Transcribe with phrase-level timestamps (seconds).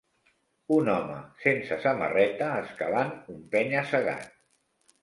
[0.77, 4.35] un home sense samarreta escalant un penya-segat.